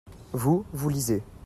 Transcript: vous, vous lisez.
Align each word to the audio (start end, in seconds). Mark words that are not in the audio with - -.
vous, 0.33 0.65
vous 0.73 0.89
lisez. 0.89 1.21